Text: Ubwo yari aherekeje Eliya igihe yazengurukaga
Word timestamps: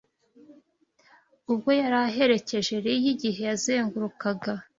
Ubwo 1.51 1.69
yari 1.79 1.97
aherekeje 2.05 2.69
Eliya 2.79 3.07
igihe 3.13 3.41
yazengurukaga 3.49 4.53